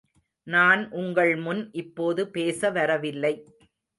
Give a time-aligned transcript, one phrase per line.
[0.47, 3.33] நான் உங்கள் முன் இப்போது பேச வரவில்லை.